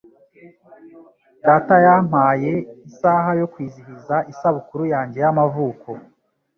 [1.45, 2.51] Data yampaye
[2.89, 5.89] isaha yo kwizihiza isabukuru yanjye y'amavuko.